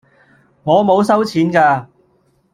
[0.63, 1.85] 我冇收錢㗎